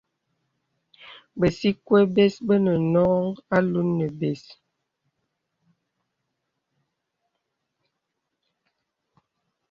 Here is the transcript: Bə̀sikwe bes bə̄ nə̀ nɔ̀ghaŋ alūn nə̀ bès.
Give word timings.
Bə̀sikwe 1.39 1.99
bes 2.15 2.33
bə̄ 2.45 2.57
nə̀ 2.65 2.77
nɔ̀ghaŋ 2.93 3.25
alūn 3.55 3.89
nə̀ 3.97 4.09
bès. 4.19 4.43